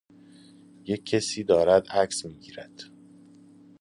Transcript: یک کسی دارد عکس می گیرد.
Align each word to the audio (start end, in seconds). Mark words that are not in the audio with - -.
یک 0.85 1.05
کسی 1.05 1.43
دارد 1.43 1.87
عکس 1.89 2.25
می 2.25 2.33
گیرد. 2.39 2.83